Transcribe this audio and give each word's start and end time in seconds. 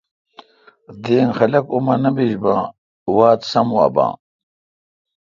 دینگ 1.03 1.31
خلق 1.37 1.65
اماں 1.75 1.99
نہ 2.03 2.09
بیش 2.15 2.33
باں 2.43 2.61
وات 3.15 3.39
سم 3.51 3.67
وا 3.75 3.85
باں 3.95 4.11